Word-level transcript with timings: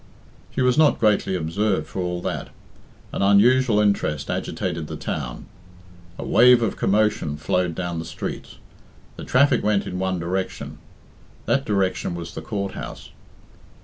She 0.49 0.63
was 0.63 0.79
not 0.79 0.99
greatly 0.99 1.35
observed 1.35 1.85
for 1.85 1.99
all 2.01 2.23
that. 2.23 2.49
An 3.13 3.21
unusual 3.21 3.79
interest 3.79 4.31
agitated 4.31 4.87
the 4.87 4.95
town. 4.95 5.45
A 6.17 6.25
wave 6.25 6.63
of 6.63 6.75
commotion 6.75 7.37
flowed 7.37 7.75
down 7.75 7.99
the 7.99 8.03
streets. 8.05 8.55
The 9.15 9.23
traffic 9.23 9.63
went 9.63 9.85
in 9.85 9.99
one 9.99 10.17
direction. 10.17 10.79
That 11.45 11.65
direction 11.65 12.15
was 12.15 12.33
the 12.33 12.41
Court 12.41 12.71
house. 12.73 13.11